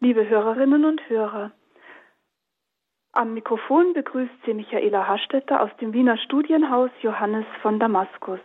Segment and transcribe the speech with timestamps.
[0.00, 1.52] Liebe Hörerinnen und Hörer,
[3.12, 8.40] am Mikrofon begrüßt Sie Michaela Hastetter aus dem Wiener Studienhaus Johannes von Damaskus.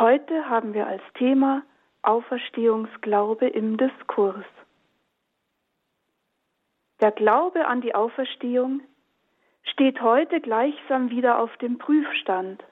[0.00, 1.62] Heute haben wir als Thema
[2.02, 4.44] Auferstehungsglaube im Diskurs.
[7.00, 8.80] Der Glaube an die Auferstehung
[9.62, 12.64] steht heute gleichsam wieder auf dem Prüfstand.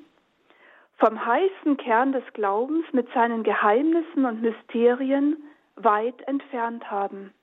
[1.02, 5.36] vom heißen Kern des Glaubens mit seinen Geheimnissen und Mysterien
[5.74, 7.34] weit entfernt haben.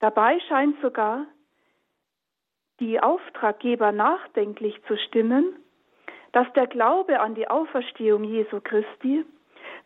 [0.00, 1.26] Dabei scheint sogar
[2.80, 5.54] die Auftraggeber nachdenklich zu stimmen,
[6.32, 9.24] dass der Glaube an die Auferstehung Jesu Christi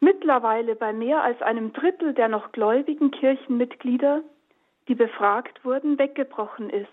[0.01, 4.23] mittlerweile bei mehr als einem Drittel der noch gläubigen Kirchenmitglieder,
[4.89, 6.89] die befragt wurden, weggebrochen ist.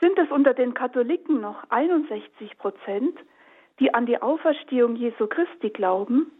[0.00, 3.18] Sind es unter den Katholiken noch 61 Prozent,
[3.80, 6.32] die an die Auferstehung Jesu Christi glauben,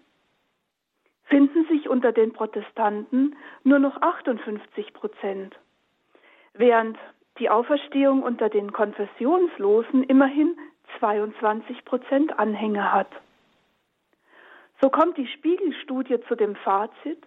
[1.24, 5.56] finden sich unter den Protestanten nur noch 58 Prozent,
[6.54, 6.96] während
[7.38, 10.56] die Auferstehung unter den Konfessionslosen immerhin
[10.98, 13.10] 22 Prozent Anhänger hat.
[14.80, 17.22] So kommt die Spiegelstudie zu dem Fazit,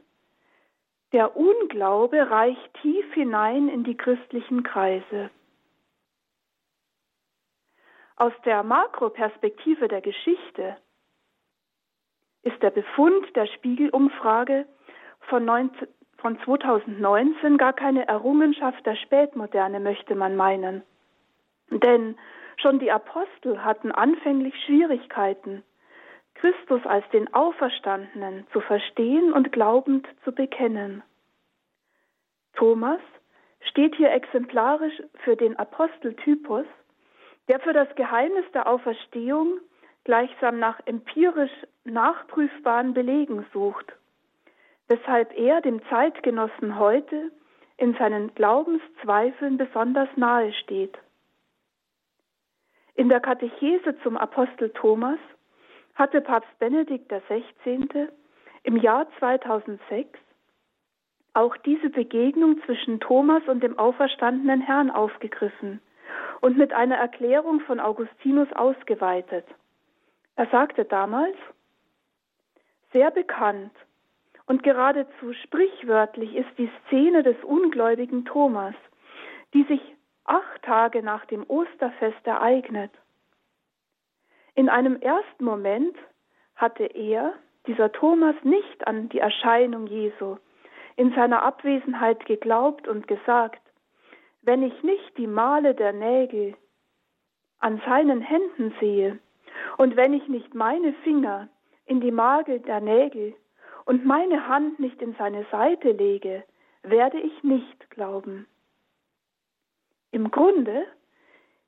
[1.11, 5.31] der Unglaube reicht tief hinein in die christlichen Kreise.
[8.19, 10.75] Aus der Makroperspektive der Geschichte
[12.41, 14.65] ist der Befund der Spiegelumfrage
[15.21, 20.83] von, 19, von 2019 gar keine Errungenschaft der Spätmoderne, möchte man meinen.
[21.71, 22.17] Denn
[22.58, 25.63] schon die Apostel hatten anfänglich Schwierigkeiten,
[26.33, 31.03] Christus als den Auferstandenen zu verstehen und glaubend zu bekennen.
[32.53, 32.99] Thomas
[33.61, 36.65] steht hier exemplarisch für den Aposteltypus,
[37.49, 39.60] der für das Geheimnis der Auferstehung
[40.04, 41.52] gleichsam nach empirisch
[41.83, 43.92] nachprüfbaren Belegen sucht,
[44.87, 47.32] weshalb er dem Zeitgenossen heute
[47.77, 50.98] in seinen Glaubenszweifeln besonders nahe steht.
[52.93, 55.20] In der Katechese zum Apostel Thomas
[55.95, 58.09] hatte Papst Benedikt XVI.
[58.64, 60.20] im Jahr 2006
[61.33, 65.82] auch diese Begegnung zwischen Thomas und dem auferstandenen Herrn aufgegriffen
[66.42, 69.45] und mit einer Erklärung von Augustinus ausgeweitet.
[70.36, 71.36] Er sagte damals,
[72.93, 73.73] sehr bekannt
[74.45, 78.73] und geradezu sprichwörtlich ist die Szene des ungläubigen Thomas,
[79.53, 79.81] die sich
[80.25, 82.91] acht Tage nach dem Osterfest ereignet.
[84.55, 85.95] In einem ersten Moment
[86.55, 87.33] hatte er,
[87.67, 90.37] dieser Thomas, nicht an die Erscheinung Jesu
[90.95, 93.61] in seiner Abwesenheit geglaubt und gesagt,
[94.42, 96.55] wenn ich nicht die Male der Nägel
[97.60, 99.20] an seinen Händen sehe
[99.77, 101.50] und wenn ich nicht meine Finger
[101.86, 103.36] in die Magel der Nägel
[103.86, 106.44] und meine Hand nicht in seine Seite lege,
[106.83, 108.48] werde ich nicht glauben.
[110.11, 110.86] Im Grunde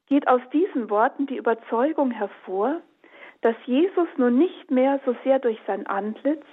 [0.07, 2.81] geht aus diesen Worten die Überzeugung hervor,
[3.41, 6.45] dass Jesus nun nicht mehr so sehr durch sein Antlitz,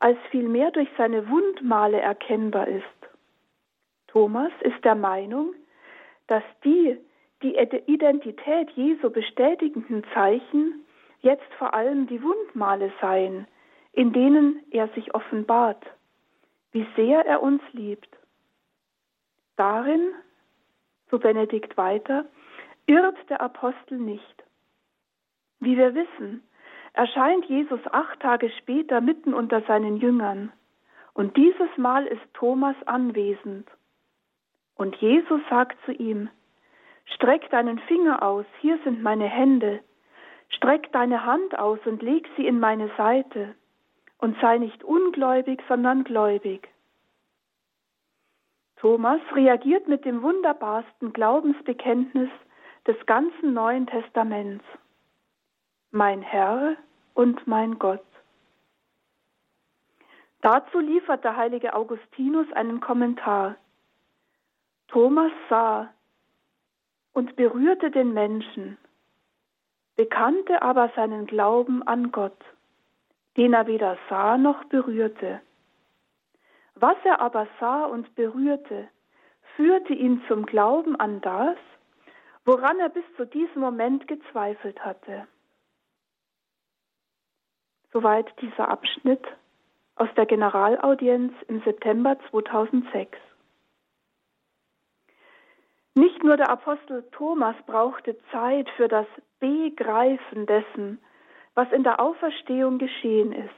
[0.00, 2.84] als vielmehr durch seine Wundmale erkennbar ist.
[4.08, 5.54] Thomas ist der Meinung,
[6.26, 6.98] dass die
[7.42, 7.56] die
[7.86, 10.86] Identität Jesu bestätigenden Zeichen
[11.20, 13.46] jetzt vor allem die Wundmale seien,
[13.92, 15.84] in denen er sich offenbart,
[16.72, 18.08] wie sehr er uns liebt.
[19.56, 20.12] Darin,
[21.10, 22.26] so Benedikt weiter,
[22.86, 24.44] irrt der Apostel nicht.
[25.60, 26.42] Wie wir wissen,
[26.92, 30.52] erscheint Jesus acht Tage später mitten unter seinen Jüngern,
[31.14, 33.66] und dieses Mal ist Thomas anwesend.
[34.76, 36.30] Und Jesus sagt zu ihm,
[37.14, 39.80] Streck deinen Finger aus, hier sind meine Hände,
[40.48, 43.54] streck deine Hand aus und leg sie in meine Seite,
[44.18, 46.68] und sei nicht ungläubig, sondern gläubig.
[48.76, 52.30] Thomas reagiert mit dem wunderbarsten Glaubensbekenntnis
[52.86, 54.64] des ganzen Neuen Testaments.
[55.90, 56.76] Mein Herr
[57.14, 58.04] und mein Gott.
[60.42, 63.56] Dazu liefert der heilige Augustinus einen Kommentar.
[64.88, 65.92] Thomas sah
[67.12, 68.78] und berührte den Menschen,
[69.96, 72.36] bekannte aber seinen Glauben an Gott.
[73.36, 75.40] den er weder sah noch berührte.
[76.74, 78.88] Was er aber sah und berührte,
[79.56, 81.56] führte ihn zum Glauben an das,
[82.44, 85.26] woran er bis zu diesem Moment gezweifelt hatte.
[87.92, 89.24] Soweit dieser Abschnitt
[89.96, 93.18] aus der Generalaudienz im September 2006.
[95.96, 99.06] Nicht nur der Apostel Thomas brauchte Zeit für das
[99.40, 101.00] Begreifen dessen,
[101.54, 103.50] was in der Auferstehung geschehen ist.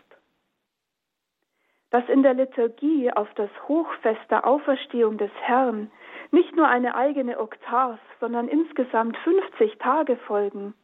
[1.91, 5.91] Dass in der Liturgie auf das Hochfest der Auferstehung des Herrn
[6.31, 10.75] nicht nur eine eigene Oktav, sondern insgesamt 50 Tage folgen,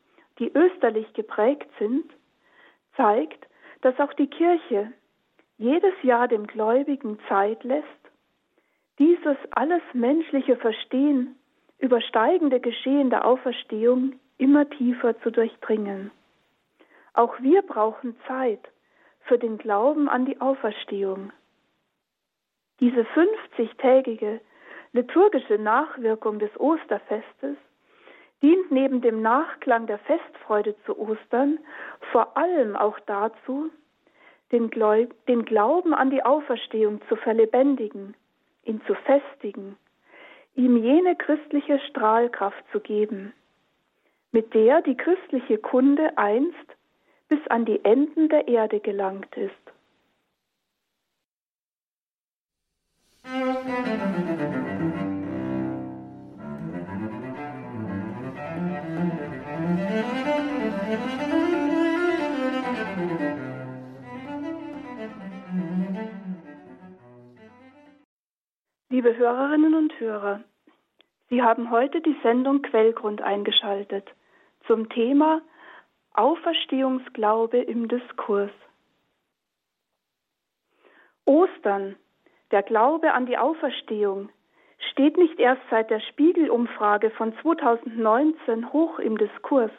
[0.40, 2.12] die österlich geprägt sind,
[2.96, 3.46] zeigt,
[3.82, 4.92] dass auch die Kirche
[5.56, 7.86] jedes Jahr dem Gläubigen Zeit lässt,
[8.98, 11.36] dieses alles menschliche Verstehen
[11.84, 16.10] übersteigende Geschehen der Auferstehung immer tiefer zu durchdringen.
[17.12, 18.60] Auch wir brauchen Zeit
[19.20, 21.30] für den Glauben an die Auferstehung.
[22.80, 24.40] Diese 50-tägige
[24.92, 27.56] liturgische Nachwirkung des Osterfestes
[28.42, 31.58] dient neben dem Nachklang der Festfreude zu Ostern
[32.12, 33.70] vor allem auch dazu,
[34.52, 38.14] den, Glauben an die Auferstehung zu verlebendigen,
[38.64, 39.76] ihn zu festigen,
[40.54, 43.32] ihm jene christliche Strahlkraft zu geben,
[44.32, 46.76] mit der die christliche Kunde einst
[47.28, 49.54] bis an die Enden der Erde gelangt ist.
[69.04, 70.40] Liebe Hörerinnen und Hörer,
[71.28, 74.08] Sie haben heute die Sendung Quellgrund eingeschaltet
[74.66, 75.42] zum Thema
[76.14, 78.50] Auferstehungsglaube im Diskurs.
[81.26, 81.96] Ostern,
[82.50, 84.30] der Glaube an die Auferstehung,
[84.92, 89.72] steht nicht erst seit der Spiegelumfrage von 2019 hoch im Diskurs.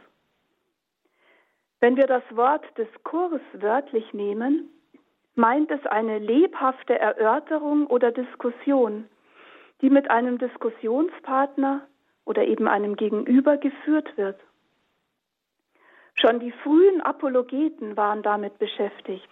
[1.80, 4.70] Wenn wir das Wort Diskurs wörtlich nehmen,
[5.36, 9.08] meint es eine lebhafte Erörterung oder Diskussion,
[9.82, 11.86] die mit einem Diskussionspartner
[12.24, 14.40] oder eben einem Gegenüber geführt wird.
[16.16, 19.30] Schon die frühen Apologeten waren damit beschäftigt.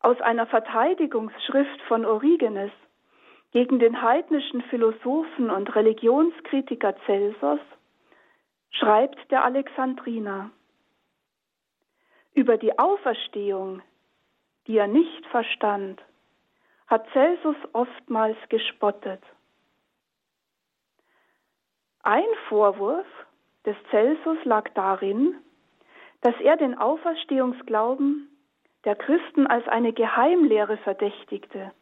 [0.00, 2.70] Aus einer Verteidigungsschrift von Origenes
[3.50, 7.60] gegen den heidnischen Philosophen und Religionskritiker Celsos
[8.70, 10.50] schreibt der Alexandriner
[12.34, 13.82] über die Auferstehung,
[14.68, 16.00] die er nicht verstand,
[16.86, 19.22] hat Celsus oftmals gespottet.
[22.02, 23.06] Ein Vorwurf
[23.64, 25.34] des Celsus lag darin,
[26.20, 28.28] dass er den Auferstehungsglauben
[28.84, 31.72] der Christen als eine Geheimlehre verdächtigte.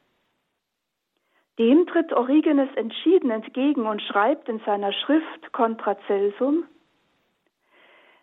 [1.59, 6.65] Dem tritt Origenes entschieden entgegen und schreibt in seiner Schrift Contra Celsum,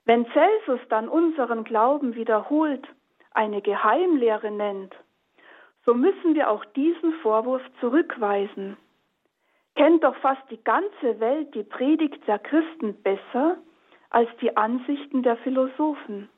[0.05, 2.87] wenn Celsus dann unseren Glauben wiederholt
[3.33, 4.95] eine Geheimlehre nennt,
[5.85, 8.77] so müssen wir auch diesen Vorwurf zurückweisen
[9.75, 13.57] kennt doch fast die ganze Welt die Predigt der Christen besser
[14.09, 16.29] als die Ansichten der Philosophen.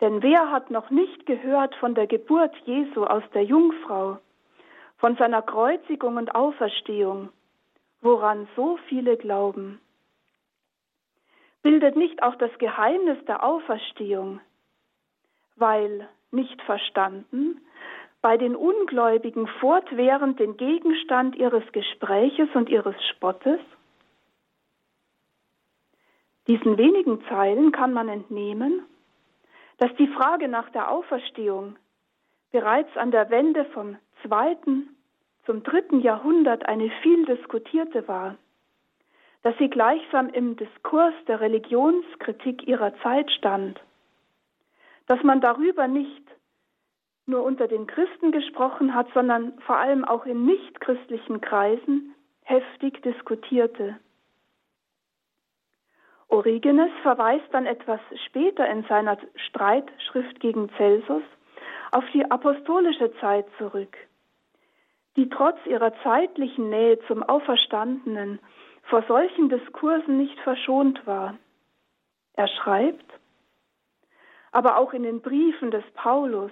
[0.00, 4.18] Denn wer hat noch nicht gehört von der Geburt Jesu aus der Jungfrau,
[4.98, 7.30] von seiner Kreuzigung und Auferstehung,
[8.00, 9.80] woran so viele glauben?
[11.62, 14.40] Bildet nicht auch das Geheimnis der Auferstehung,
[15.56, 17.60] weil nicht verstanden,
[18.22, 23.60] bei den Ungläubigen fortwährend den Gegenstand ihres Gespräches und ihres Spottes?
[26.46, 28.84] Diesen wenigen Zeilen kann man entnehmen,
[29.78, 31.76] dass die Frage nach der Auferstehung
[32.52, 34.96] bereits an der Wende vom zweiten
[35.44, 38.36] zum dritten Jahrhundert eine viel diskutierte war,
[39.42, 43.80] dass sie gleichsam im Diskurs der Religionskritik ihrer Zeit stand,
[45.06, 46.22] dass man darüber nicht
[47.26, 53.98] nur unter den Christen gesprochen hat, sondern vor allem auch in nichtchristlichen Kreisen heftig diskutierte.
[56.28, 61.22] Origenes verweist dann etwas später in seiner Streitschrift gegen Celsus
[61.92, 63.96] auf die apostolische Zeit zurück,
[65.16, 68.40] die trotz ihrer zeitlichen Nähe zum Auferstandenen
[68.82, 71.36] vor solchen Diskursen nicht verschont war.
[72.34, 73.15] Er schreibt,
[74.56, 76.50] aber auch in den Briefen des Paulus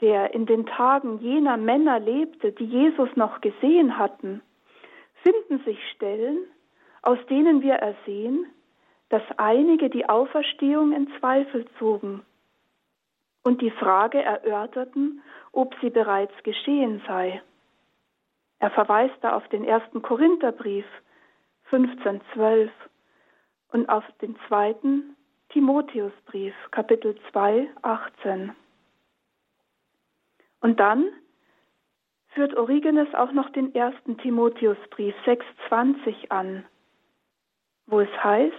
[0.00, 4.42] der in den Tagen jener Männer lebte, die Jesus noch gesehen hatten,
[5.22, 6.38] finden sich Stellen,
[7.02, 8.46] aus denen wir ersehen,
[9.10, 12.22] dass einige die Auferstehung in Zweifel zogen
[13.44, 15.22] und die Frage erörterten,
[15.52, 17.40] ob sie bereits geschehen sei.
[18.58, 20.86] Er verweist da auf den ersten Korintherbrief
[21.70, 22.70] 15,12
[23.70, 25.16] und auf den zweiten
[25.52, 28.52] Timotheusbrief Kapitel 2, 18.
[30.60, 31.10] Und dann
[32.28, 36.64] führt Origenes auch noch den ersten Timotheusbrief 6,20 an,
[37.86, 38.54] wo es heißt,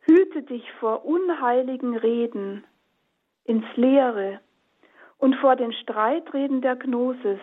[0.00, 2.64] Hüte dich vor unheiligen Reden
[3.44, 4.40] ins Leere
[5.18, 7.38] und vor den Streitreden der Gnosis,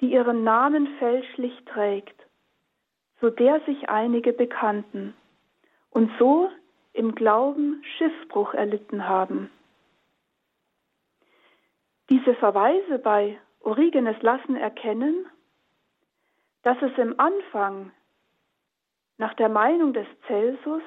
[0.00, 2.18] die ihren Namen fälschlich trägt,
[3.20, 5.12] so der sich einige bekannten
[5.90, 6.50] und so
[6.96, 9.50] im Glauben Schiffbruch erlitten haben.
[12.08, 15.26] Diese Verweise bei Origenes lassen erkennen,
[16.62, 17.92] dass es im Anfang
[19.18, 20.82] nach der Meinung des Celsus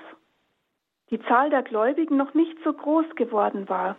[1.09, 3.95] die Zahl der Gläubigen noch nicht so groß geworden war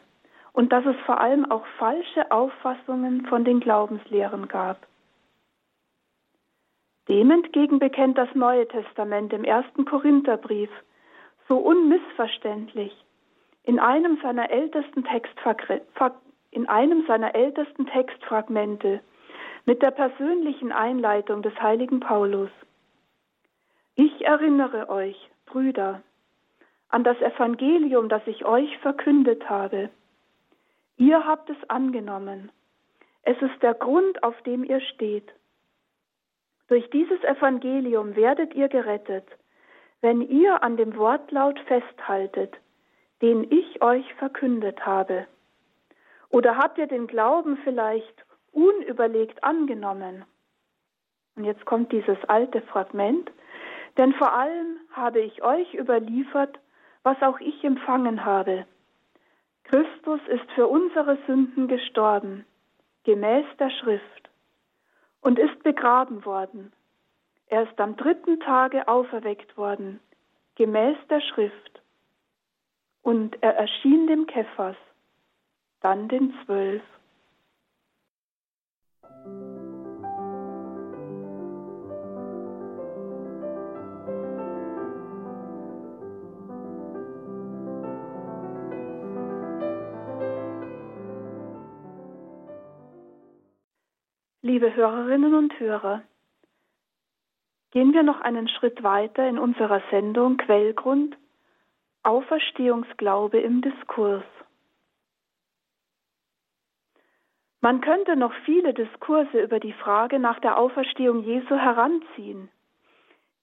[0.52, 4.86] und dass es vor allem auch falsche Auffassungen von den Glaubenslehren gab.
[7.08, 10.70] Dem entgegen bekennt das Neue Testament im ersten Korintherbrief
[11.50, 12.96] so unmissverständlich
[13.64, 15.04] in einem seiner ältesten
[16.52, 19.00] in einem seiner ältesten Textfragmente
[19.66, 22.50] mit der persönlichen Einleitung des heiligen Paulus.
[23.96, 25.16] Ich erinnere euch,
[25.46, 26.02] Brüder,
[26.88, 29.90] an das Evangelium, das ich euch verkündet habe.
[30.98, 32.52] Ihr habt es angenommen.
[33.22, 35.28] Es ist der Grund, auf dem ihr steht.
[36.68, 39.26] Durch dieses Evangelium werdet ihr gerettet,
[40.00, 42.56] wenn ihr an dem Wortlaut festhaltet,
[43.22, 45.26] den ich euch verkündet habe.
[46.30, 50.24] Oder habt ihr den Glauben vielleicht unüberlegt angenommen?
[51.36, 53.30] Und jetzt kommt dieses alte Fragment.
[53.96, 56.58] Denn vor allem habe ich euch überliefert,
[57.02, 58.66] was auch ich empfangen habe.
[59.64, 62.44] Christus ist für unsere Sünden gestorben,
[63.04, 64.30] gemäß der Schrift,
[65.20, 66.72] und ist begraben worden.
[67.50, 69.98] Er ist am dritten Tage auferweckt worden,
[70.54, 71.82] gemäß der Schrift.
[73.02, 74.76] Und er erschien dem Kephas,
[75.80, 76.82] dann den zwölf.
[94.42, 96.02] Liebe Hörerinnen und Hörer,
[97.70, 101.16] gehen wir noch einen Schritt weiter in unserer Sendung Quellgrund
[102.02, 104.24] Auferstehungsglaube im Diskurs.
[107.60, 112.48] Man könnte noch viele Diskurse über die Frage nach der Auferstehung Jesu heranziehen,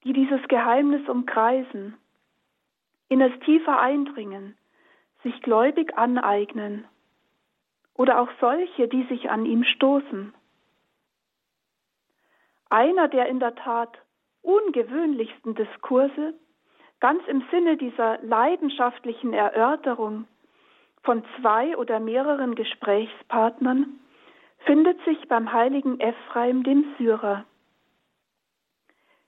[0.03, 1.95] die dieses Geheimnis umkreisen,
[3.09, 4.57] in es tiefer eindringen,
[5.21, 6.85] sich gläubig aneignen
[7.93, 10.33] oder auch solche, die sich an ihm stoßen.
[12.69, 13.99] Einer der in der Tat
[14.47, 16.33] ungewöhnlichsten Diskurse,
[17.01, 20.25] ganz im Sinne dieser leidenschaftlichen Erörterung
[21.03, 23.99] von zwei oder mehreren Gesprächspartnern,
[24.59, 27.45] findet sich beim heiligen Ephraim dem Syrer.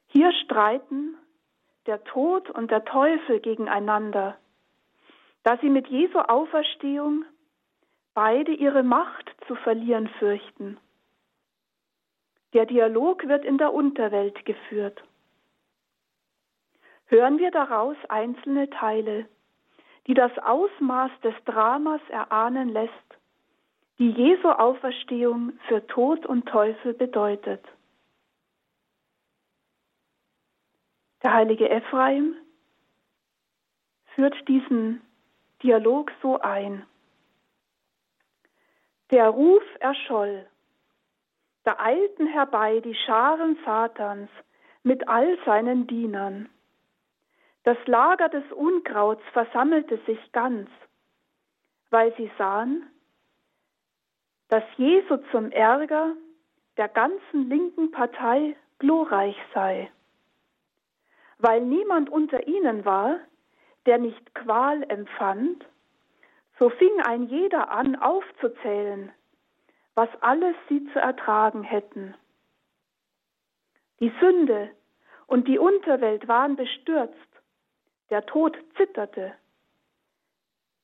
[0.07, 1.15] Hier streiten
[1.85, 4.37] der Tod und der Teufel gegeneinander,
[5.43, 7.25] da sie mit Jesu Auferstehung
[8.13, 10.77] beide ihre Macht zu verlieren fürchten.
[12.53, 15.03] Der Dialog wird in der Unterwelt geführt.
[17.09, 19.27] Hören wir daraus einzelne Teile,
[20.05, 22.93] die das Ausmaß des Dramas erahnen lässt,
[23.97, 27.65] die Jesu Auferstehung für Tod und Teufel bedeutet.
[31.23, 32.35] Der heilige Ephraim
[34.13, 35.01] führt diesen
[35.63, 36.85] Dialog so ein.
[39.09, 40.45] Der Ruf erscholl.
[41.63, 44.29] Da eilten herbei die Scharen Satans
[44.83, 46.49] mit all seinen Dienern.
[47.69, 50.71] Das Lager des Unkrauts versammelte sich ganz,
[51.91, 52.89] weil sie sahen,
[54.47, 56.15] dass Jesu zum Ärger
[56.77, 59.91] der ganzen linken Partei glorreich sei.
[61.37, 63.19] Weil niemand unter ihnen war,
[63.85, 65.63] der nicht Qual empfand,
[66.57, 69.11] so fing ein jeder an aufzuzählen,
[69.93, 72.15] was alles sie zu ertragen hätten.
[73.99, 74.71] Die Sünde
[75.27, 77.28] und die Unterwelt waren bestürzt,
[78.09, 79.33] der Tod zitterte,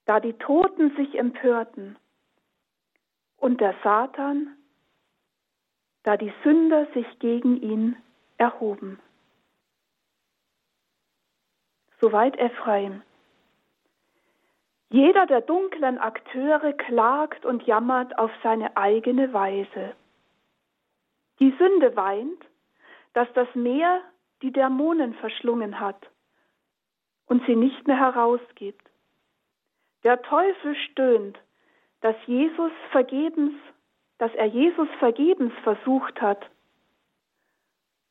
[0.05, 1.97] da die Toten sich empörten
[3.37, 4.55] und der Satan,
[6.03, 7.95] da die Sünder sich gegen ihn
[8.37, 8.99] erhoben.
[11.99, 13.01] Soweit Ephraim.
[14.89, 19.95] Jeder der dunklen Akteure klagt und jammert auf seine eigene Weise.
[21.39, 22.45] Die Sünde weint,
[23.13, 24.01] dass das Meer
[24.43, 26.07] die Dämonen verschlungen hat
[27.27, 28.85] und sie nicht mehr herausgibt.
[30.03, 31.39] Der Teufel stöhnt,
[32.01, 33.53] dass Jesus vergebens,
[34.17, 36.45] dass er Jesus vergebens versucht hat.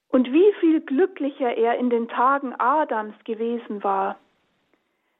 [0.09, 4.19] Und wie viel glücklicher er in den Tagen Adams gewesen war,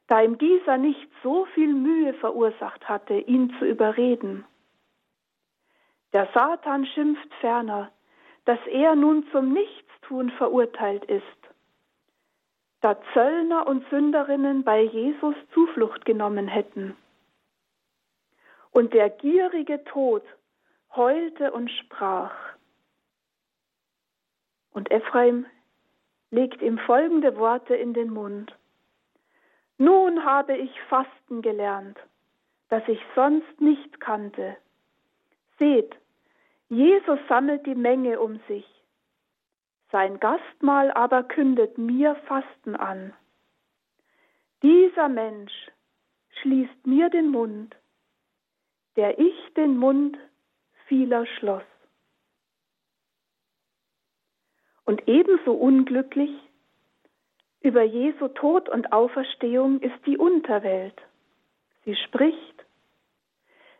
[0.07, 4.45] da ihm dieser nicht so viel Mühe verursacht hatte, ihn zu überreden.
[6.13, 7.91] Der Satan schimpft ferner,
[8.45, 11.44] dass er nun zum Nichtstun verurteilt ist,
[12.85, 16.95] da Zöllner und Sünderinnen bei Jesus Zuflucht genommen hätten.
[18.69, 20.21] Und der gierige Tod
[20.95, 22.35] heulte und sprach.
[24.71, 25.47] Und Ephraim
[26.29, 28.55] legt ihm folgende Worte in den Mund.
[29.79, 31.97] Nun habe ich Fasten gelernt,
[32.69, 34.57] das ich sonst nicht kannte.
[35.57, 35.95] Seht,
[36.69, 38.74] Jesus sammelt die Menge um sich.
[39.91, 43.13] Sein Gastmahl aber kündet mir Fasten an.
[44.63, 45.53] Dieser Mensch
[46.41, 47.75] schließt mir den Mund,
[48.95, 50.17] der ich den Mund
[50.87, 51.63] vieler schloss.
[54.85, 56.31] Und ebenso unglücklich
[57.61, 61.01] über Jesu Tod und Auferstehung ist die Unterwelt.
[61.83, 62.65] Sie spricht,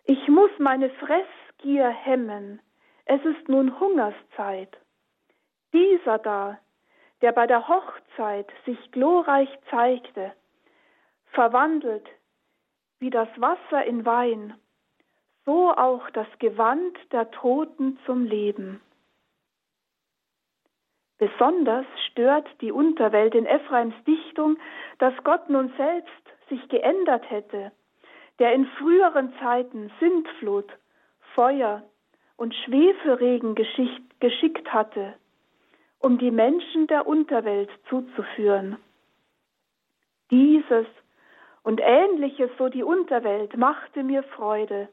[0.06, 2.60] ich muss meine Fressgier hemmen,
[3.06, 4.76] es ist nun Hungerszeit.
[5.76, 6.58] Dieser da,
[7.22, 10.32] der bei der Hochzeit sich glorreich zeigte,
[11.34, 12.08] verwandelt
[13.00, 14.54] wie das Wasser in Wein,
[15.44, 18.80] so auch das Gewand der Toten zum Leben.
[21.18, 24.58] Besonders stört die Unterwelt in Ephraims Dichtung,
[25.00, 27.74] dass Gott nun selbst sich geändert hätte,
[28.40, 30.72] der in früheren Zeiten Sintflut,
[31.34, 31.84] Feuer
[32.38, 35.16] und Schwefelregen geschickt hatte,
[36.00, 38.78] um die Menschen der Unterwelt zuzuführen.
[40.32, 40.86] Dieses
[41.64, 44.88] und ähnliches, so die Unterwelt, machte mir Freude.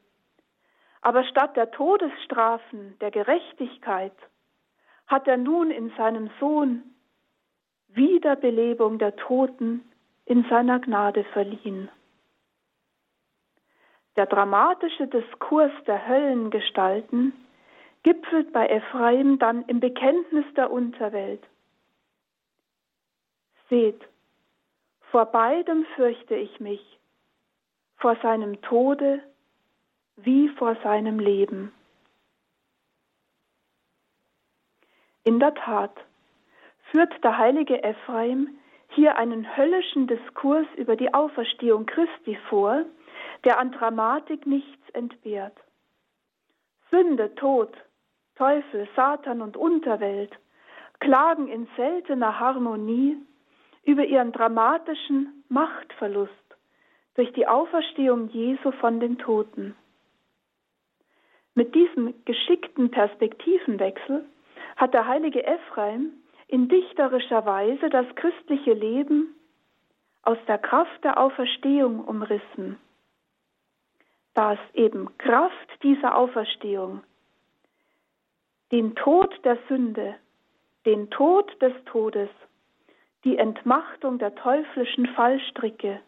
[1.03, 4.15] Aber statt der Todesstrafen, der Gerechtigkeit,
[5.07, 6.83] hat er nun in seinem Sohn
[7.89, 9.85] Wiederbelebung der Toten
[10.25, 11.91] in seiner Gnade verliehen.
[14.17, 17.33] Der dramatische Diskurs der Höllengestalten
[18.03, 21.43] gipfelt bei Ephraim dann im Bekenntnis der Unterwelt.
[23.69, 24.01] Seht,
[25.11, 26.99] vor beidem fürchte ich mich,
[27.97, 29.23] vor seinem Tode
[30.17, 31.73] wie vor seinem Leben.
[35.25, 35.93] In der Tat
[36.91, 42.85] führt der heilige Ephraim hier einen höllischen Diskurs über die Auferstehung Christi vor,
[43.45, 45.57] der an Dramatik nichts entbehrt.
[46.91, 47.73] Sünde, Tod,
[48.43, 50.37] Teufel, Satan und Unterwelt
[50.99, 53.17] klagen in seltener Harmonie
[53.85, 56.33] über ihren dramatischen Machtverlust
[57.15, 59.77] durch die Auferstehung Jesu von den Toten.
[61.55, 64.25] Mit diesem geschickten Perspektivenwechsel
[64.75, 66.11] hat der heilige Ephraim
[66.49, 69.37] in dichterischer Weise das christliche Leben
[70.23, 72.77] aus der Kraft der Auferstehung umrissen,
[74.35, 77.05] da es eben Kraft dieser Auferstehung
[78.73, 80.17] den Tod der Sünde,
[80.87, 82.31] den Tod des Todes,
[83.23, 86.01] die Entmachtung der teuflischen Fallstricke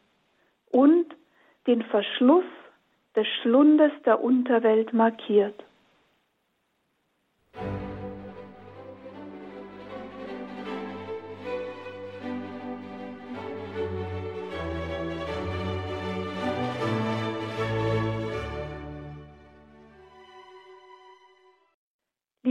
[0.73, 1.15] und
[1.67, 2.45] den Verschluss
[3.15, 5.63] des Schlundes der Unterwelt markiert.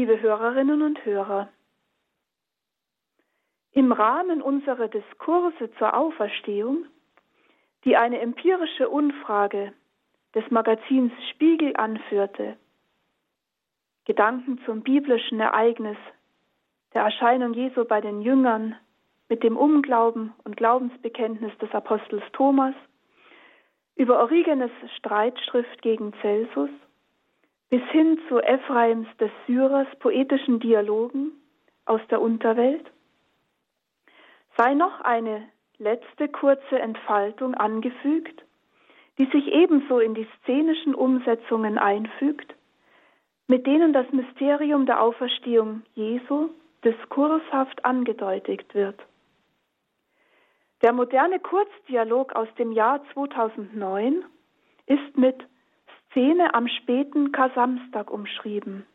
[0.04, 1.48] Liebe Hörerinnen und Hörer,
[3.72, 6.88] im Rahmen unserer Diskurse zur Auferstehung,
[7.86, 9.72] die eine empirische Umfrage
[10.36, 12.58] des Magazins Spiegel anführte,
[14.04, 15.98] Gedanken zum biblischen Ereignis
[16.94, 18.76] der Erscheinung Jesu bei den Jüngern
[19.30, 22.76] mit dem Unglauben und Glaubensbekenntnis des Apostels Thomas,
[23.96, 26.72] über Origenes Streitschrift gegen Celsus
[27.74, 31.32] bis hin zu Ephraims des Syrers poetischen Dialogen
[31.86, 32.86] aus der Unterwelt,
[34.56, 38.46] sei noch eine letzte kurze Entfaltung angefügt,
[39.18, 42.54] die sich ebenso in die szenischen Umsetzungen einfügt,
[43.48, 46.50] mit denen das Mysterium der Auferstehung Jesu
[46.86, 49.02] diskurshaft angedeutet wird.
[50.84, 54.24] Der moderne Kurzdialog aus dem Jahr 2009
[54.86, 55.44] ist mit
[56.13, 58.86] Szene am späten Kasamstag umschrieben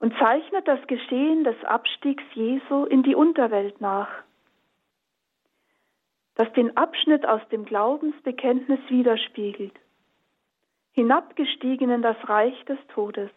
[0.00, 4.08] und zeichnet das Geschehen des Abstiegs Jesu in die Unterwelt nach,
[6.34, 9.74] das den Abschnitt aus dem Glaubensbekenntnis widerspiegelt,
[10.90, 13.30] hinabgestiegen in das Reich des Todes,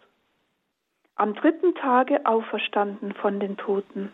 [1.15, 4.11] am dritten Tage auferstanden von den Toten.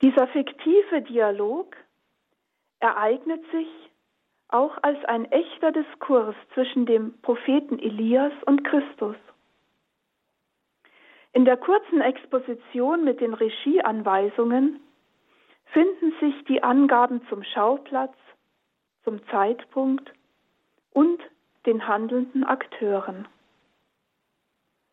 [0.00, 1.76] Dieser fiktive Dialog
[2.80, 3.89] ereignet sich
[4.52, 9.16] auch als ein echter Diskurs zwischen dem Propheten Elias und Christus.
[11.32, 14.80] In der kurzen Exposition mit den Regieanweisungen
[15.66, 18.16] finden sich die Angaben zum Schauplatz,
[19.04, 20.12] zum Zeitpunkt
[20.92, 21.20] und
[21.66, 23.28] den handelnden Akteuren.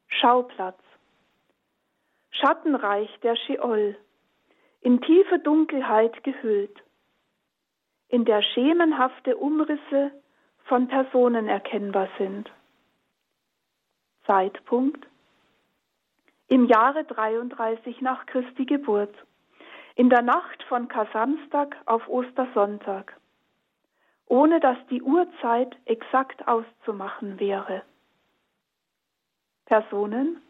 [0.07, 0.79] Schauplatz
[2.39, 3.97] Schattenreich der Scheol,
[4.81, 6.83] in tiefe Dunkelheit gehüllt,
[8.09, 10.11] in der schemenhafte Umrisse
[10.65, 12.51] von Personen erkennbar sind.
[14.25, 15.05] Zeitpunkt
[16.49, 19.13] im Jahre 33 nach Christi Geburt,
[19.95, 23.17] in der Nacht von Kasamstag auf Ostersonntag,
[24.27, 27.83] ohne dass die Uhrzeit exakt auszumachen wäre.
[29.65, 30.41] Personen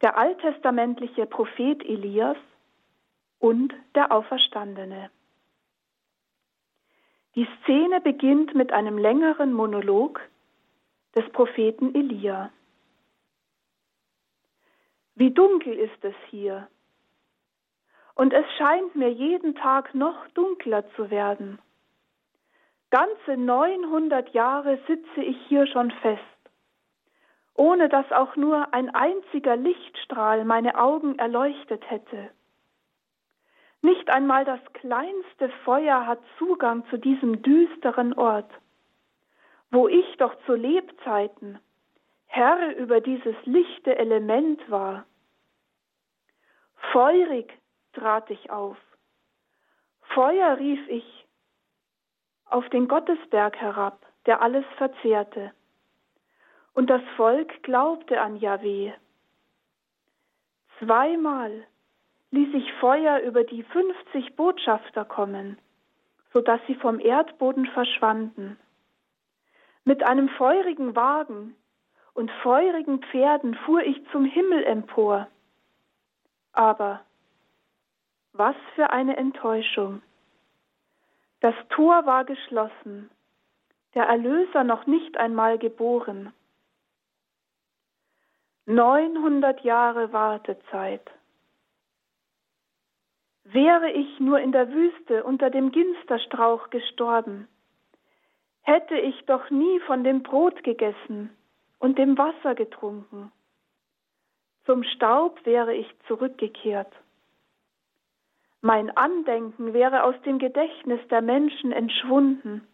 [0.00, 2.36] der alttestamentliche Prophet Elias
[3.40, 5.10] und der Auferstandene.
[7.34, 10.20] Die Szene beginnt mit einem längeren Monolog
[11.14, 12.50] des Propheten Elia.
[15.14, 16.68] Wie dunkel ist es hier.
[18.14, 21.58] Und es scheint mir jeden Tag noch dunkler zu werden.
[22.90, 26.22] Ganze 900 Jahre sitze ich hier schon fest,
[27.54, 32.30] ohne dass auch nur ein einziger Lichtstrahl meine Augen erleuchtet hätte.
[33.80, 38.50] Nicht einmal das kleinste Feuer hat Zugang zu diesem düsteren Ort,
[39.70, 41.60] wo ich doch zu Lebzeiten
[42.26, 45.06] Herr über dieses lichte Element war.
[46.92, 47.52] Feurig
[47.94, 48.76] trat ich auf.
[50.14, 51.26] Feuer rief ich
[52.46, 55.52] auf den Gottesberg herab, der alles verzehrte.
[56.74, 58.92] Und das Volk glaubte an Jahweh.
[60.78, 61.66] Zweimal
[62.30, 65.58] ließ ich Feuer über die fünfzig Botschafter kommen,
[66.32, 68.58] so dass sie vom Erdboden verschwanden.
[69.84, 71.56] Mit einem feurigen Wagen
[72.14, 75.28] und feurigen Pferden fuhr ich zum Himmel empor.
[76.52, 77.00] Aber
[78.32, 80.02] was für eine Enttäuschung.
[81.40, 83.10] Das Tor war geschlossen,
[83.94, 86.32] der Erlöser noch nicht einmal geboren.
[88.66, 91.10] Neunhundert Jahre Wartezeit.
[93.52, 97.48] Wäre ich nur in der Wüste unter dem Ginsterstrauch gestorben,
[98.62, 101.30] hätte ich doch nie von dem Brot gegessen,
[101.78, 103.32] und dem Wasser getrunken.
[104.66, 106.92] Zum Staub wäre ich zurückgekehrt.
[108.60, 112.66] Mein Andenken wäre aus dem Gedächtnis der Menschen entschwunden,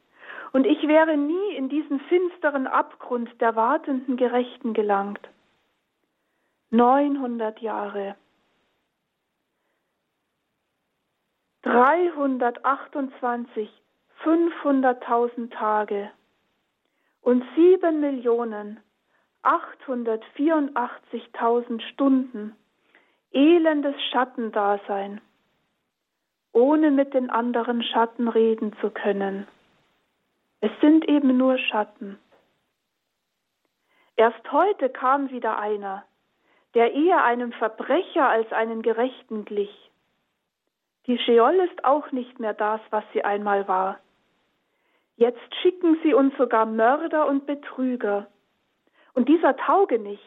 [0.52, 5.28] und ich wäre nie in diesen finsteren Abgrund der wartenden Gerechten gelangt.
[6.70, 8.16] Neunhundert Jahre.
[11.74, 13.68] 328,
[14.22, 16.10] 500.000 Tage
[17.20, 18.78] und sieben Millionen
[19.42, 22.54] 884.000 Stunden
[23.32, 25.20] elendes Schattendasein,
[26.52, 29.48] ohne mit den anderen Schatten reden zu können.
[30.60, 32.20] Es sind eben nur Schatten.
[34.14, 36.04] Erst heute kam wieder einer,
[36.74, 39.90] der eher einem Verbrecher als einen Gerechten glich.
[41.06, 44.00] Die Scheol ist auch nicht mehr das, was sie einmal war.
[45.16, 48.26] Jetzt schicken sie uns sogar Mörder und Betrüger,
[49.14, 50.24] und dieser Taugenichts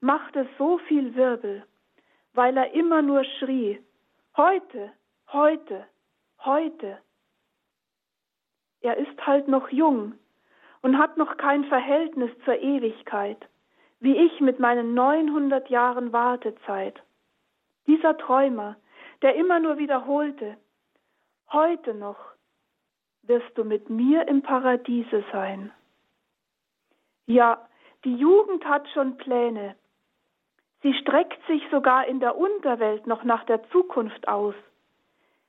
[0.00, 1.64] machte so viel Wirbel,
[2.32, 3.82] weil er immer nur schrie,
[4.36, 4.92] heute,
[5.32, 5.84] heute,
[6.44, 6.98] heute.
[8.80, 10.14] Er ist halt noch jung
[10.80, 13.48] und hat noch kein Verhältnis zur Ewigkeit,
[13.98, 17.02] wie ich mit meinen 900 Jahren Wartezeit.
[17.86, 18.76] Dieser Träumer,
[19.22, 20.56] der immer nur wiederholte,
[21.52, 22.18] heute noch
[23.22, 25.72] wirst du mit mir im Paradiese sein.
[27.26, 27.68] Ja,
[28.04, 29.76] die Jugend hat schon Pläne.
[30.82, 34.54] Sie streckt sich sogar in der Unterwelt noch nach der Zukunft aus,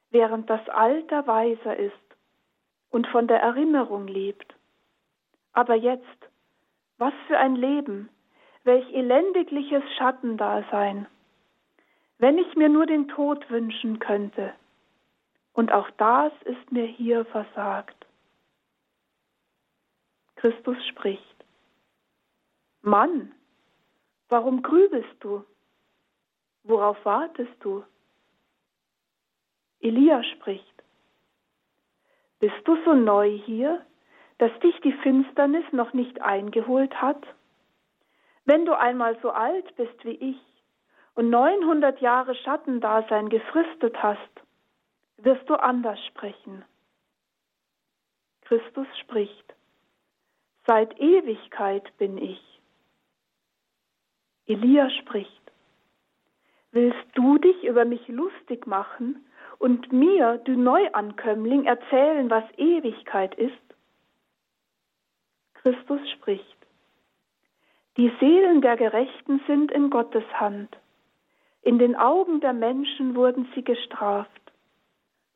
[0.10, 1.96] während das Alter weiser ist
[2.90, 4.54] und von der Erinnerung lebt.
[5.54, 6.30] Aber jetzt,
[6.98, 8.10] was für ein Leben,
[8.64, 11.08] welch elendigliches Schattendasein.
[12.22, 14.54] Wenn ich mir nur den Tod wünschen könnte,
[15.54, 18.06] Und auch das ist mir hier versagt.
[20.36, 21.46] Christus spricht.
[22.82, 23.34] Mann,
[24.30, 25.44] warum grübelst du?
[26.64, 27.84] Worauf wartest du?
[29.82, 30.84] Elia spricht.
[32.40, 33.86] Bist du so neu hier,
[34.38, 37.24] dass dich die Finsternis noch nicht eingeholt hat?
[38.46, 40.51] Wenn du einmal so alt bist wie ich
[41.16, 44.20] und 900 Jahre Schattendasein gefristet hast,
[45.18, 46.64] wirst du anders sprechen.
[48.42, 49.56] Christus spricht.
[50.66, 52.42] Seit Ewigkeit bin ich.
[54.46, 55.42] Elia spricht.
[56.72, 59.26] Willst du dich über mich lustig machen
[59.60, 63.54] und mir, du Neuankömmling, erzählen, was Ewigkeit ist?
[65.54, 66.58] Christus spricht.
[67.98, 70.78] Die Seelen der Gerechten sind in Gottes Hand.
[71.62, 74.42] In den Augen der Menschen wurden sie gestraft.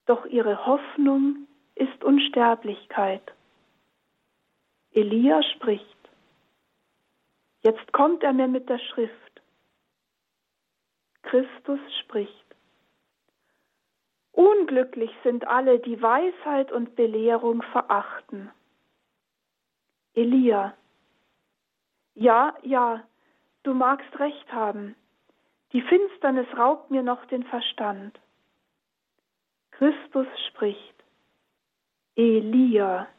[0.05, 3.33] Doch ihre Hoffnung ist Unsterblichkeit.
[4.91, 5.85] Elia spricht.
[7.61, 9.41] Jetzt kommt er mir mit der Schrift.
[11.23, 12.45] Christus spricht.
[14.31, 18.51] Unglücklich sind alle, die Weisheit und Belehrung verachten.
[20.13, 20.75] Elia.
[22.13, 23.03] Ja, ja,
[23.63, 24.95] du magst recht haben.
[25.75, 28.17] Die Finsternis raubt mir noch den Verstand.
[29.71, 30.95] Christus spricht.
[32.15, 33.09] Elia.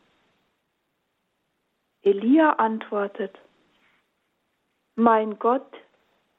[2.00, 3.38] Elia antwortet.
[4.94, 5.70] Mein Gott,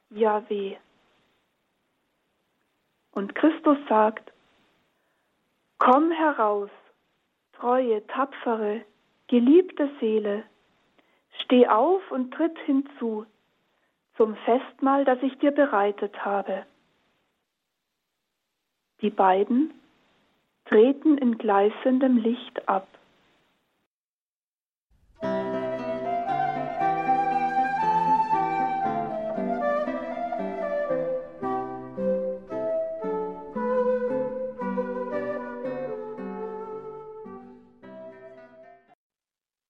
[0.09, 0.77] Yahweh.
[3.11, 4.33] Und Christus sagt,
[5.77, 6.71] Komm heraus,
[7.53, 8.83] treue, tapfere,
[9.27, 10.45] geliebte Seele,
[11.43, 13.27] steh auf und tritt hinzu
[14.17, 16.65] zum Festmahl, das ich dir bereitet habe.
[19.01, 19.73] Die beiden
[20.65, 22.87] treten in gleißendem Licht ab.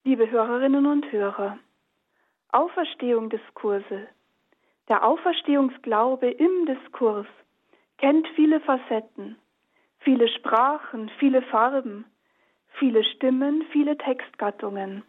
[0.04, 1.58] Liebe Hörerinnen und Hörer,
[2.50, 4.08] Auferstehung Diskurse.
[4.88, 7.26] Der Auferstehungsglaube im Diskurs
[7.98, 9.36] kennt viele Facetten,
[10.00, 12.04] viele Sprachen, viele Farben,
[12.78, 15.02] viele Stimmen, viele Textgattungen.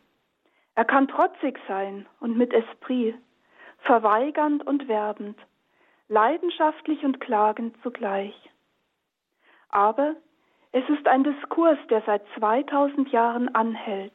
[0.76, 3.16] Er kann trotzig sein und mit Esprit,
[3.80, 5.38] verweigernd und werbend,
[6.08, 8.36] leidenschaftlich und klagend zugleich.
[9.70, 10.16] Aber
[10.72, 14.14] es ist ein Diskurs, der seit 2000 Jahren anhält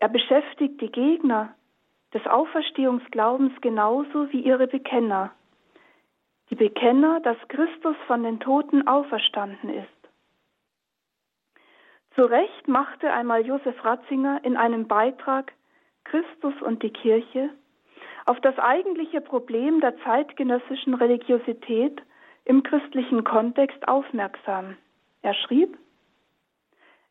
[0.00, 1.54] er beschäftigt die Gegner
[2.14, 5.32] des Auferstehungsglaubens genauso wie ihre Bekenner.
[6.50, 9.88] Die Bekenner, dass Christus von den Toten auferstanden ist.
[12.14, 15.52] Zu Recht machte einmal Josef Ratzinger in einem Beitrag
[16.04, 17.50] Christus und die Kirche
[18.24, 22.02] auf das eigentliche Problem der zeitgenössischen Religiosität
[22.44, 24.76] im christlichen Kontext aufmerksam.
[25.22, 25.78] Er schrieb,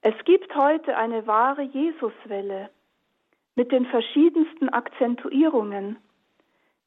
[0.02, 2.70] es gibt heute eine wahre Jesuswelle,
[3.58, 5.98] mit den verschiedensten Akzentuierungen.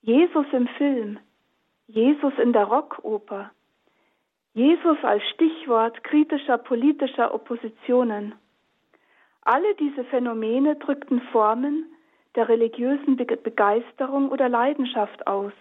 [0.02, 1.18] Jesus im Film,
[1.88, 3.50] Jesus in der Rockoper,
[4.54, 8.34] Jesus als Stichwort kritischer politischer Oppositionen.
[9.42, 11.86] Alle diese Phänomene drückten Formen
[12.36, 15.52] der religiösen Begeisterung oder Leidenschaft aus,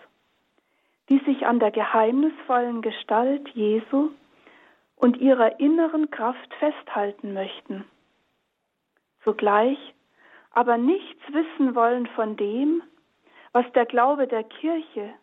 [1.10, 4.12] die sich an der geheimnisvollen Gestalt Jesu
[4.95, 7.86] und ihrer inneren Kraft festhalten möchten.
[9.24, 9.80] Zugleich
[10.60, 12.84] aber nichts wissen wollen von dem,
[13.54, 15.13] was der Glaube der Kirche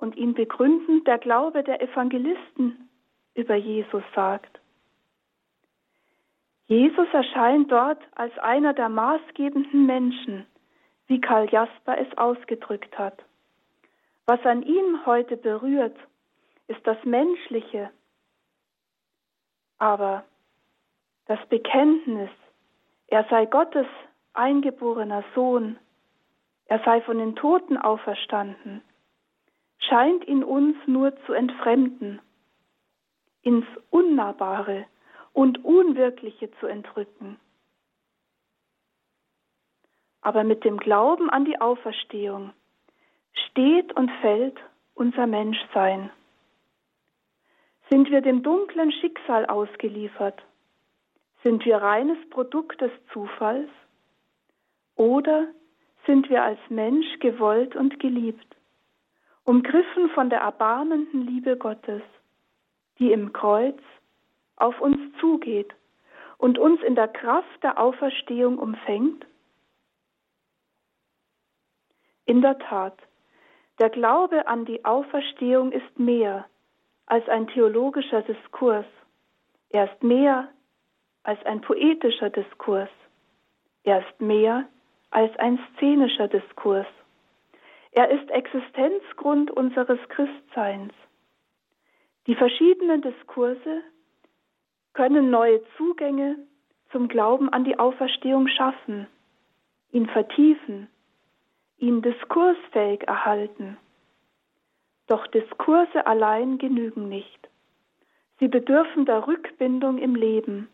[0.00, 2.90] und ihn begründend der Glaube der Evangelisten
[3.36, 4.58] über Jesus sagt.
[6.66, 10.44] Jesus erscheint dort als einer der maßgebenden Menschen,
[11.06, 13.24] wie Karl Jasper es ausgedrückt hat.
[14.26, 15.96] Was an ihm heute berührt,
[16.66, 17.88] ist das Menschliche,
[19.78, 20.24] aber
[21.26, 22.30] das Bekenntnis,
[23.06, 23.86] er sei Gottes
[24.34, 25.78] eingeborener Sohn,
[26.66, 28.82] er sei von den Toten auferstanden,
[29.78, 32.20] scheint in uns nur zu entfremden,
[33.42, 34.86] ins Unnahbare
[35.32, 37.38] und Unwirkliche zu entrücken.
[40.22, 42.52] Aber mit dem Glauben an die Auferstehung
[43.48, 44.58] steht und fällt
[44.94, 46.10] unser Menschsein.
[47.90, 50.42] Sind wir dem dunklen Schicksal ausgeliefert?
[51.42, 53.68] Sind wir reines Produkt des Zufalls?
[54.96, 55.48] Oder
[56.06, 58.46] sind wir als Mensch gewollt und geliebt,
[59.44, 62.02] umgriffen von der erbarmenden Liebe Gottes,
[62.98, 63.78] die im Kreuz
[64.56, 65.74] auf uns zugeht
[66.38, 69.26] und uns in der Kraft der Auferstehung umfängt?
[72.26, 72.98] In der Tat,
[73.80, 76.46] der Glaube an die Auferstehung ist mehr
[77.06, 78.86] als ein theologischer Diskurs.
[79.70, 80.48] Er ist mehr
[81.24, 82.88] als ein poetischer Diskurs.
[83.82, 84.68] Er ist mehr
[85.14, 86.88] als ein szenischer Diskurs.
[87.92, 90.92] Er ist Existenzgrund unseres Christseins.
[92.26, 93.82] Die verschiedenen Diskurse
[94.92, 96.36] können neue Zugänge
[96.90, 99.06] zum Glauben an die Auferstehung schaffen,
[99.92, 100.88] ihn vertiefen,
[101.78, 103.76] ihn diskursfähig erhalten.
[105.06, 107.48] Doch Diskurse allein genügen nicht.
[108.40, 110.68] Sie bedürfen der Rückbindung im Leben.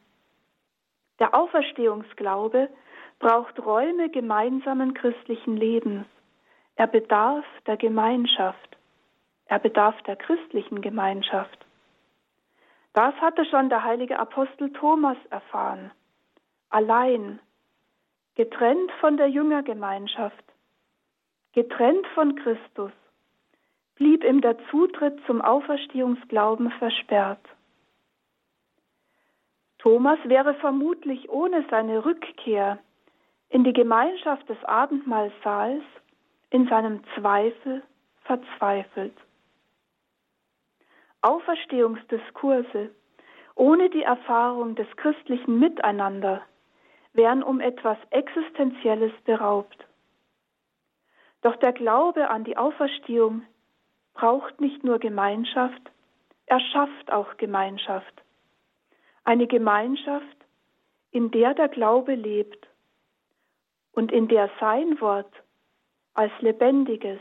[1.19, 2.71] Der Auferstehungsglaube
[3.21, 6.07] braucht Räume gemeinsamen christlichen Lebens.
[6.75, 8.77] Er bedarf der Gemeinschaft.
[9.45, 11.67] Er bedarf der christlichen Gemeinschaft.
[12.95, 15.93] Das hatte schon der heilige Apostel Thomas erfahren.
[16.71, 17.39] Allein,
[18.37, 20.45] getrennt von der Jüngergemeinschaft,
[21.53, 22.93] getrennt von Christus,
[23.97, 27.45] blieb ihm der Zutritt zum Auferstehungsglauben versperrt.
[29.79, 32.79] Thomas wäre vermutlich ohne seine Rückkehr
[33.51, 35.83] in die Gemeinschaft des Abendmahlsaals
[36.51, 37.83] in seinem Zweifel
[38.23, 39.15] verzweifelt.
[41.21, 42.91] Auferstehungsdiskurse
[43.57, 46.43] ohne die Erfahrung des christlichen Miteinander
[47.13, 49.85] wären um etwas Existenzielles beraubt.
[51.43, 53.43] Doch der Glaube an die Auferstehung
[54.15, 55.91] braucht nicht nur Gemeinschaft,
[56.47, 58.23] er schafft auch Gemeinschaft.
[59.25, 60.25] Eine Gemeinschaft,
[61.11, 62.70] in der der Glaube lebt
[63.93, 65.33] und in der sein Wort
[66.15, 67.21] als lebendiges,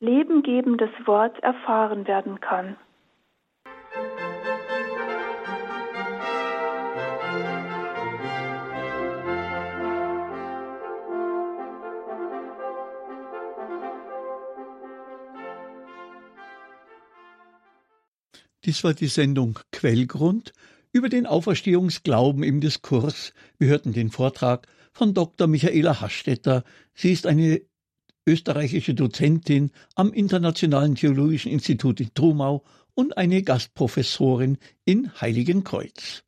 [0.00, 2.76] lebengebendes Wort erfahren werden kann.
[18.64, 20.54] Dies war die Sendung Quellgrund
[20.90, 23.34] über den Auferstehungsglauben im Diskurs.
[23.58, 25.46] Wir hörten den Vortrag von Dr.
[25.46, 26.64] Michaela Hastetter.
[26.94, 27.60] Sie ist eine
[28.26, 36.24] österreichische Dozentin am Internationalen Theologischen Institut in Trumau und eine Gastprofessorin in Heiligenkreuz.